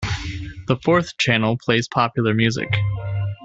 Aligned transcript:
The 0.65 0.79
Fourth 0.83 1.15
Channel 1.19 1.59
plays 1.63 1.87
popular 1.87 2.33
music. 2.33 2.73